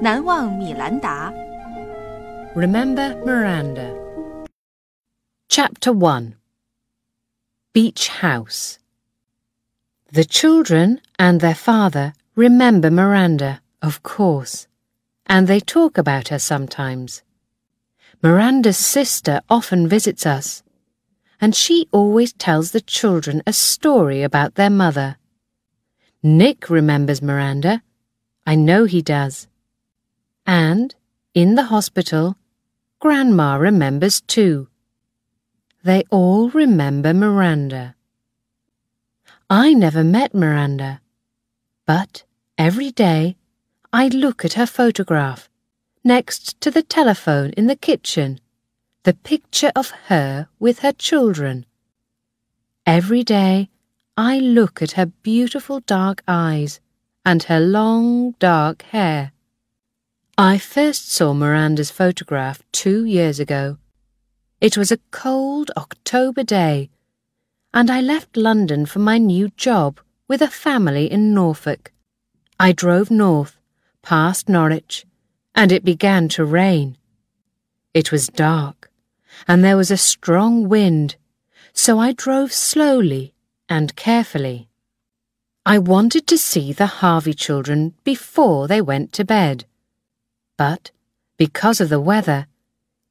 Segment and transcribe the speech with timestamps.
[0.00, 1.32] 难忘米兰达。
[2.54, 3.92] Remember Miranda.
[5.48, 6.34] Chapter 1
[7.72, 8.78] Beach House.
[10.12, 14.68] The children and their father remember Miranda, of course,
[15.26, 17.22] and they talk about her sometimes.
[18.22, 20.62] Miranda's sister often visits us,
[21.40, 25.16] and she always tells the children a story about their mother.
[26.22, 27.82] Nick remembers Miranda.
[28.46, 29.47] I know he does.
[30.49, 30.95] And,
[31.35, 32.35] in the hospital,
[32.99, 34.67] Grandma remembers too.
[35.83, 37.93] They all remember Miranda.
[39.47, 41.01] I never met Miranda,
[41.85, 42.23] but
[42.57, 43.37] every day
[43.93, 45.51] I look at her photograph
[46.03, 48.39] next to the telephone in the kitchen,
[49.03, 51.67] the picture of her with her children.
[52.87, 53.69] Every day
[54.17, 56.79] I look at her beautiful dark eyes
[57.23, 59.31] and her long dark hair.
[60.41, 63.77] I first saw Miranda's photograph two years ago.
[64.61, 66.89] It was a cold October day,
[67.73, 71.91] and I left London for my new job with a family in Norfolk.
[72.57, 73.57] I drove north,
[74.01, 75.05] past Norwich,
[75.55, 76.95] and it began to rain.
[77.93, 78.89] It was dark,
[79.45, 81.17] and there was a strong wind,
[81.73, 83.33] so I drove slowly
[83.67, 84.69] and carefully.
[85.65, 89.65] I wanted to see the Harvey children before they went to bed.
[90.59, 90.91] But,
[91.37, 92.45] because of the weather,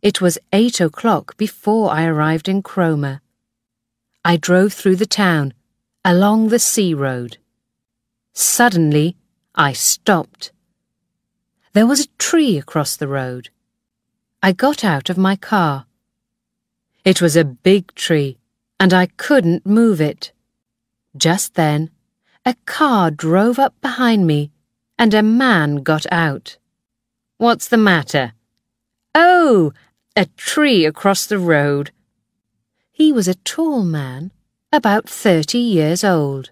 [0.03, 3.23] it was eight o'clock before I arrived in Cromer.
[4.23, 5.55] I drove through the town,
[6.05, 7.39] along the sea road.
[8.35, 9.17] Suddenly,
[9.55, 10.53] I stopped.
[11.73, 13.49] There was a tree across the road.
[14.43, 15.87] I got out of my car.
[17.03, 18.37] It was a big tree,
[18.79, 20.33] and I couldn't move it.
[21.17, 21.89] Just then,
[22.45, 24.51] a car drove up behind me,
[24.99, 26.59] and a man got out.
[27.39, 28.33] What's the matter?
[29.15, 29.73] Oh,
[30.17, 31.93] a tree across the road.
[32.91, 34.33] He was a tall man,
[34.73, 36.51] about thirty years old.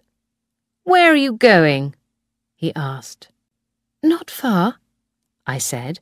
[0.84, 1.96] Where are you going?
[2.54, 3.30] he asked.
[4.00, 4.76] Not far,
[5.44, 5.98] I said.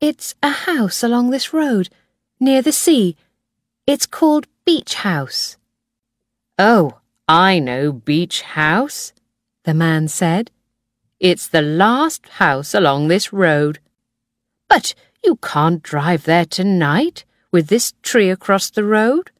[0.00, 1.88] It's a house along this road,
[2.38, 3.16] near the sea.
[3.84, 5.56] It's called Beach House.
[6.56, 9.12] Oh, I know Beach House,
[9.64, 10.52] the man said.
[11.18, 13.80] It's the last house along this road.
[14.74, 14.92] But
[15.22, 19.30] you can't drive there tonight with this tree across the road.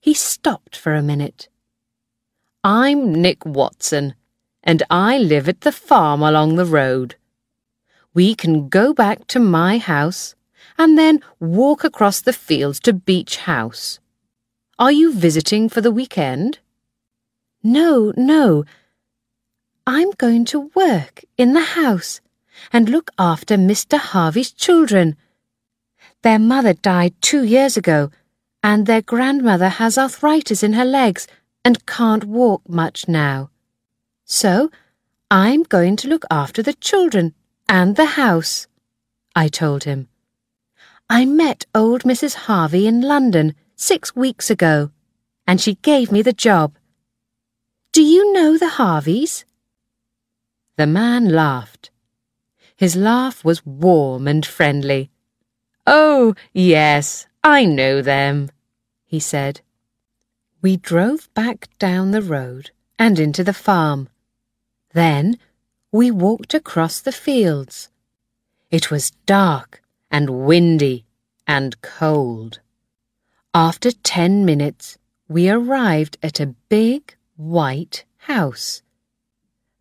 [0.00, 1.48] He stopped for a minute.
[2.62, 4.14] I'm Nick Watson,
[4.62, 7.16] and I live at the farm along the road.
[8.14, 10.36] We can go back to my house
[10.78, 13.98] and then walk across the fields to Beach House.
[14.78, 16.60] Are you visiting for the weekend?
[17.64, 18.64] No, no.
[19.84, 22.20] I'm going to work in the house
[22.72, 23.98] and look after Mr.
[23.98, 25.16] Harvey's children.
[26.22, 28.10] Their mother died two years ago,
[28.62, 31.26] and their grandmother has arthritis in her legs
[31.64, 33.50] and can't walk much now.
[34.24, 34.70] So
[35.30, 37.34] I'm going to look after the children
[37.68, 38.66] and the house,
[39.34, 40.08] I told him.
[41.10, 42.34] I met old Mrs.
[42.46, 44.90] Harvey in London six weeks ago,
[45.46, 46.76] and she gave me the job.
[47.92, 49.44] Do you know the Harveys?
[50.76, 51.90] The man laughed.
[52.76, 55.10] His laugh was warm and friendly.
[55.86, 58.50] Oh, yes, I know them,
[59.04, 59.60] he said.
[60.60, 64.08] We drove back down the road and into the farm.
[64.92, 65.38] Then
[65.92, 67.90] we walked across the fields.
[68.70, 71.04] It was dark and windy
[71.46, 72.60] and cold.
[73.52, 74.98] After ten minutes,
[75.28, 78.82] we arrived at a big white house.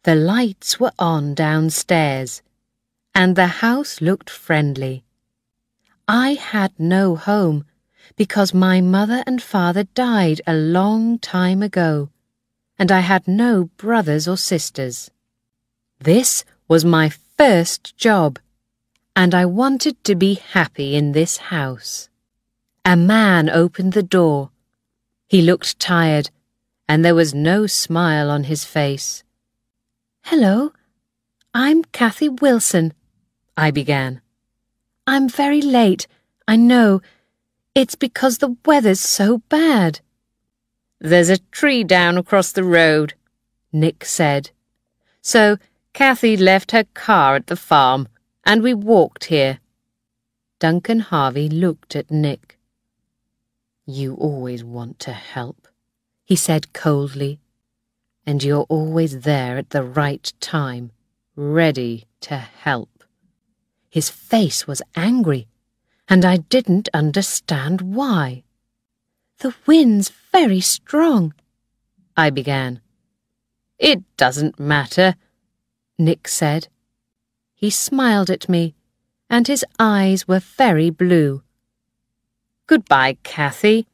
[0.03, 2.41] The lights were on downstairs,
[3.15, 5.03] and the house looked friendly.
[6.07, 7.65] I had no home
[8.15, 12.09] because my mother and father died a long time ago,
[12.77, 15.11] and I had no brothers or sisters.
[15.99, 18.39] This was my first job,
[19.15, 22.09] and I wanted to be happy in this house.
[22.83, 24.49] A man opened the door.
[25.27, 26.29] He looked tired,
[26.89, 29.23] and there was no smile on his face.
[30.23, 30.73] Hello,
[31.53, 32.93] I'm Kathy Wilson,
[33.55, 34.21] I began.
[35.05, 36.07] I'm very late,
[36.47, 37.01] I know.
[37.75, 39.99] It's because the weather's so bad.
[40.99, 43.13] There's a tree down across the road,
[43.71, 44.51] Nick said.
[45.21, 45.57] So
[45.93, 48.07] Kathy left her car at the farm,
[48.45, 49.59] and we walked here.
[50.59, 52.57] Duncan Harvey looked at Nick.
[53.85, 55.67] You always want to help,
[56.23, 57.39] he said coldly,
[58.25, 60.91] and you're always there at the right time,
[61.35, 62.92] ready to help.
[63.93, 65.47] His face was angry,
[66.09, 68.43] and I didn't understand why.
[69.37, 71.35] The wind's very strong,
[72.17, 72.81] I began.
[73.77, 75.13] It doesn't matter,
[75.99, 76.69] Nick said.
[77.53, 78.73] He smiled at me,
[79.29, 81.43] and his eyes were very blue.
[82.65, 83.85] Goodbye, Kathy.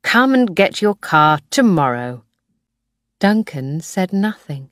[0.00, 2.24] Come and get your car tomorrow.
[3.18, 4.70] Duncan said nothing.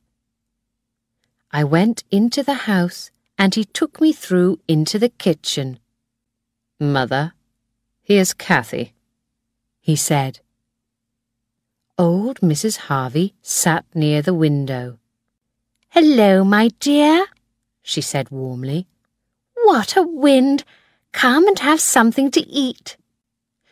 [1.51, 5.79] I went into the house and he took me through into the kitchen.
[6.81, 7.33] Mother,
[8.03, 8.93] here's Kathy,
[9.81, 10.41] he said.
[11.99, 12.77] Old Mrs.
[12.89, 14.99] Harvey sat near the window.
[15.89, 17.27] Hello, my dear,
[17.83, 18.87] she said warmly.
[19.65, 20.65] What a wind!
[21.13, 22.99] Come and have something to eat.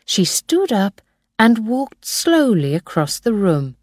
[0.05, 1.01] She stood up
[1.37, 3.75] and walked slowly across the room.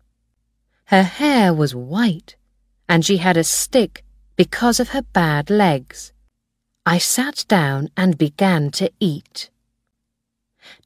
[0.87, 2.35] Her hair was white,
[2.89, 4.05] and she had a stick
[4.43, 6.13] because of her bad legs.
[6.85, 9.51] I sat down and began to eat.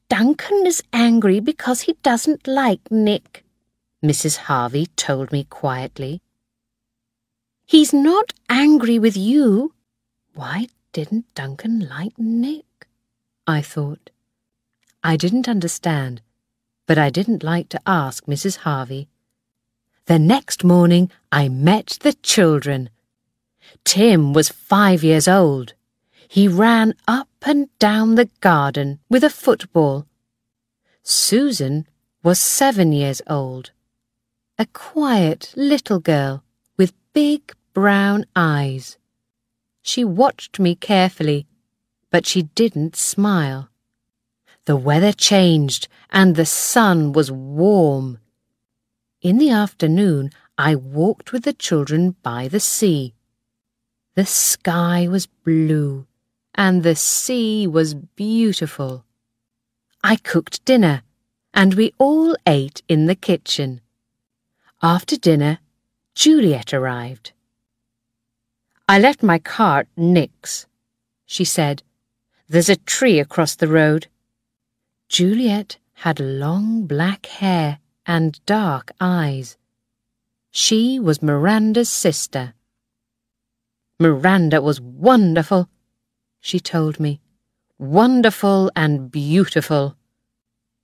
[0.09, 3.43] Duncan is angry because he doesn't like Nick,
[4.05, 4.37] Mrs.
[4.45, 6.21] Harvey told me quietly.
[7.65, 9.73] He's not angry with you.
[10.35, 12.87] Why didn't Duncan like Nick?
[13.47, 14.11] I thought.
[15.03, 16.21] I didn't understand,
[16.85, 18.57] but I didn't like to ask Mrs.
[18.57, 19.07] Harvey.
[20.05, 22.91] The next morning I met the children.
[23.83, 25.73] Tim was five years old.
[26.27, 30.05] He ran up and down the garden with a football.
[31.03, 31.87] Susan
[32.23, 33.71] was seven years old.
[34.59, 36.43] A quiet little girl
[36.77, 38.97] with big brown eyes.
[39.81, 41.47] She watched me carefully,
[42.11, 43.69] but she didn't smile.
[44.65, 48.19] The weather changed and the sun was warm.
[49.21, 53.13] In the afternoon, I walked with the children by the sea.
[54.17, 56.07] The sky was blue
[56.55, 59.05] and the sea was beautiful.
[60.03, 61.03] I cooked dinner
[61.53, 63.79] and we all ate in the kitchen.
[64.81, 65.59] After dinner,
[66.15, 67.33] Juliet arrived.
[68.89, 70.65] I left my cart Nick's,
[71.27, 71.83] she said.
[72.49, 74.07] There's a tree across the road.
[75.09, 77.77] Juliet had long black hair
[78.07, 79.57] and dark eyes.
[80.49, 82.55] She was Miranda's sister.
[83.99, 85.69] Miranda was wonderful,
[86.39, 87.19] she told me.
[87.79, 89.95] Wonderful and beautiful.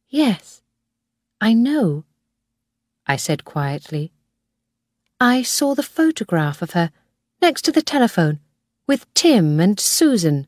[0.09, 0.61] Yes,
[1.39, 2.05] I know,
[3.05, 4.11] I said quietly.
[5.19, 6.91] I saw the photograph of her
[7.41, 8.39] next to the telephone,
[8.87, 10.47] with Tim and Susan.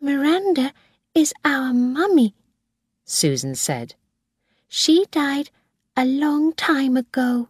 [0.00, 0.72] Miranda
[1.14, 2.34] is our mummy,
[3.04, 3.94] Susan said.
[4.68, 5.50] She died
[5.96, 7.48] a long time ago.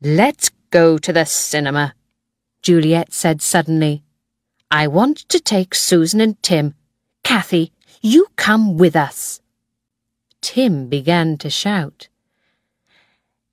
[0.00, 1.94] Let's go to the cinema,
[2.68, 4.02] Juliet said suddenly.
[4.70, 6.74] I want to take Susan and Tim.
[7.24, 7.72] Kathy,
[8.02, 9.40] you come with us.
[10.42, 12.08] Tim began to shout.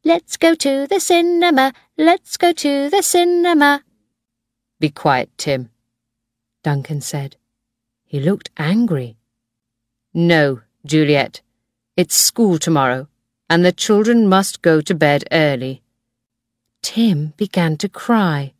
[0.03, 3.85] Let's go to the cinema, let's go to the cinema.
[4.81, 5.69] Be quiet, Tim,
[6.61, 7.37] Duncan said.
[8.03, 9.15] He looked angry.
[10.13, 11.41] No, Juliet.
[11.95, 13.07] It's school tomorrow,
[13.49, 15.83] and the children must go to bed early.
[16.81, 18.54] Tim began to cry.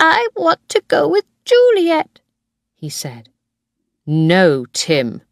[0.00, 2.20] I want to go with Juliet,
[2.74, 3.28] he said.
[4.06, 5.22] No, Tim,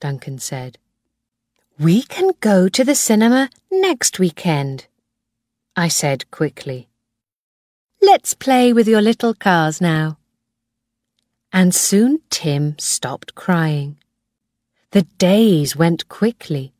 [0.00, 0.78] Duncan said.
[1.78, 4.86] We can go to the cinema next weekend,
[5.76, 6.88] I said quickly.
[8.00, 10.18] Let's play with your little cars now.
[11.52, 13.96] And soon Tim stopped crying.
[14.90, 16.72] The days went quickly.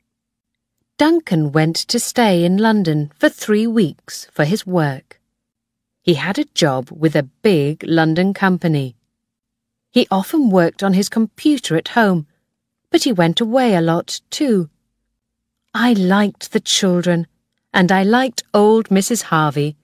[0.98, 5.20] Duncan went to stay in London for three weeks for his work.
[6.02, 8.96] He had a job with a big London company.
[9.92, 12.26] He often worked on his computer at home,
[12.90, 14.68] but he went away a lot too.
[15.72, 17.28] I liked the children,
[17.72, 19.22] and I liked old Mrs.
[19.24, 19.76] Harvey.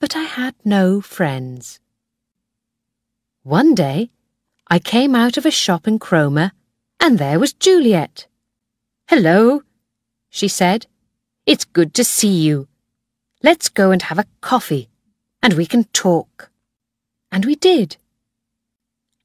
[0.00, 1.80] But I had no friends.
[3.42, 4.10] One day,
[4.68, 6.52] I came out of a shop in Cromer,
[6.98, 8.26] and there was Juliet.
[9.08, 9.62] Hello,
[10.30, 10.86] she said.
[11.44, 12.68] It's good to see you.
[13.42, 14.88] Let's go and have a coffee,
[15.44, 16.50] and we can talk.
[17.30, 17.98] And we did.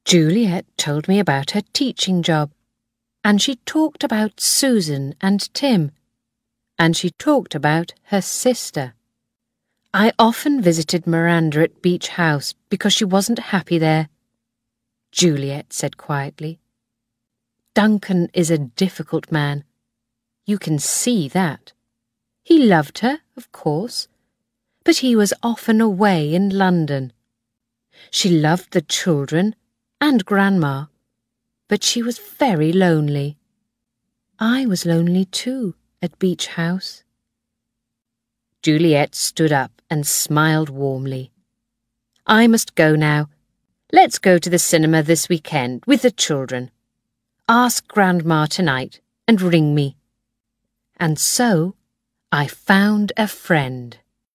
[0.04, 2.52] Juliet told me about her teaching job
[3.24, 5.92] and she talked about Susan and Tim,
[6.78, 8.94] and she talked about her sister.
[9.92, 14.08] I often visited Miranda at Beach House because she wasn't happy there.
[15.12, 16.60] Juliet said quietly.
[17.74, 19.64] Duncan is a difficult man.
[20.46, 21.72] You can see that.
[22.42, 24.08] He loved her, of course,
[24.90, 27.12] but he was often away in London.
[28.10, 29.54] She loved the children
[30.00, 30.86] and Grandma,
[31.68, 33.38] but she was very lonely.
[34.40, 37.04] I was lonely too at Beach House.
[38.64, 41.30] Juliet stood up and smiled warmly.
[42.26, 43.28] I must go now.
[43.92, 46.72] Let's go to the cinema this weekend with the children.
[47.48, 49.96] Ask Grandma tonight and ring me.
[50.96, 51.76] And so
[52.32, 53.96] I found a friend.